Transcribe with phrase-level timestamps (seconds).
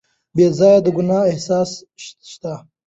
[0.35, 1.69] بې ځایه د ګناه احساس
[2.31, 2.53] شته.